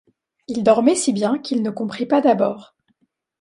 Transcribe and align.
Il 0.47 0.63
dormait 0.63 0.95
si 0.95 1.13
bien 1.13 1.37
qu’il 1.37 1.61
ne 1.61 1.69
comprit 1.69 2.07
pas 2.07 2.21
d’abord. 2.21 2.75